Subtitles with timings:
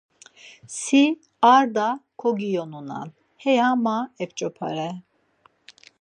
[0.77, 1.01] Si
[1.49, 1.87] ar da
[2.19, 3.07] kogiyonunan,
[3.41, 4.89] heya ma ep̌ç̌opare.